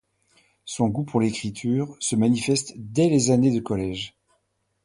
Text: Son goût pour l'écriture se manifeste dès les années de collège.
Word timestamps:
Son 0.65 0.87
goût 0.89 1.03
pour 1.03 1.19
l'écriture 1.21 1.95
se 1.99 2.15
manifeste 2.15 2.73
dès 2.75 3.07
les 3.07 3.29
années 3.29 3.51
de 3.53 3.59
collège. 3.59 4.15